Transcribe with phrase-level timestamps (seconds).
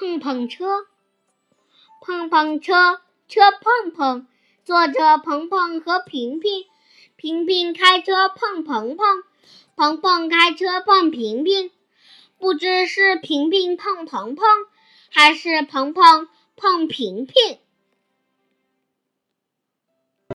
[0.00, 0.86] 碰碰车。
[2.00, 4.26] 碰碰车车碰碰
[4.64, 6.64] 坐着鹏鹏和平平
[7.16, 9.22] 平平开车碰鹏鹏
[9.76, 11.70] 鹏鹏开车碰平平。
[12.38, 14.46] 不知是平平碰鹏鹏
[15.10, 17.58] 还是鹏鹏碰平平。